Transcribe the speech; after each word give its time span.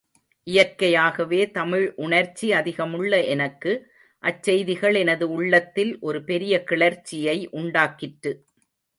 இயற்கையாகவே 0.47 1.51
தமிழ் 1.51 1.93
உணர்ச்சி 1.95 2.51
அதிகமுள்ள 2.51 3.27
எனக்கு, 3.27 3.73
அச்செய்திகள் 4.23 4.95
எனது 4.95 5.29
உள்ளத்தில் 5.31 5.99
ஒரு 5.99 6.23
பெரிய 6.23 6.63
கிளர்ச்சியை 6.63 7.49
உண்டாக்கிற்று. 7.51 8.33